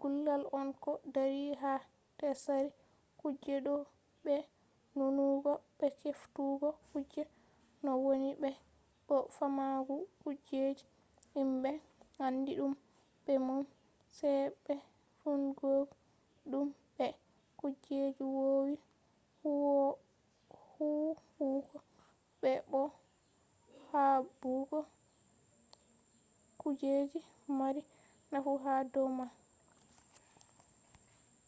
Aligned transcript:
gullal 0.00 0.42
on 0.58 0.68
ko 0.84 0.92
dari 1.14 1.44
ha 1.62 1.74
tsari 2.18 2.70
kuje 3.20 3.54
ɗo 3.66 3.74
be 4.24 4.34
nunugo 4.96 5.52
be 5.78 5.86
heftugo 6.02 6.68
kuje 6.90 7.22
no 7.84 7.90
woni 8.04 8.30
be 8.42 8.50
bo 9.06 9.16
faamugo 9.36 9.94
kujeji 10.22 10.86
himɓe 11.34 11.70
andi 12.24 12.52
ɗum 12.58 12.72
be 13.24 13.32
mum 13.46 13.60
sai 14.18 14.38
be 14.64 14.74
fondugo 15.18 15.68
ɗum 16.50 16.66
be 16.96 17.06
kujeji 17.58 18.24
wowi 18.36 18.74
huwugo 19.42 21.46
be 22.40 22.50
bo 22.70 22.80
haɓugo 23.90 24.78
kujeji 26.60 27.20
mari 27.58 27.82
nafu 28.32 28.52
ha 28.64 28.74
dow 28.94 29.08
man 29.18 29.30